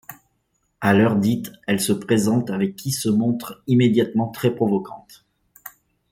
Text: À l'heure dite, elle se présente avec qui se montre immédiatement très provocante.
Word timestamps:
À 0.81 0.93
l'heure 0.95 1.15
dite, 1.15 1.51
elle 1.67 1.79
se 1.79 1.93
présente 1.93 2.49
avec 2.49 2.75
qui 2.75 2.89
se 2.89 3.07
montre 3.07 3.61
immédiatement 3.67 4.29
très 4.31 4.49
provocante. 4.49 5.27